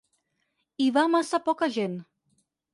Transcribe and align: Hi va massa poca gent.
Hi 0.79 0.87
va 0.97 1.05
massa 1.17 1.43
poca 1.51 1.71
gent. 1.79 1.97